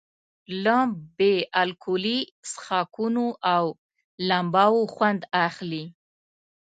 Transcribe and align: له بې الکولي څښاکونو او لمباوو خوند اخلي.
له 0.63 0.77
بې 1.17 1.35
الکولي 1.61 2.19
څښاکونو 2.49 3.25
او 3.55 3.65
لمباوو 4.27 4.91
خوند 4.93 5.21
اخلي. 5.47 5.83